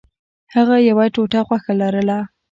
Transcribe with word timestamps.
هغه 0.53 0.75
یوه 0.89 1.05
ټوټه 1.13 1.39
غوښه 1.47 1.73
لرله. 1.81 2.19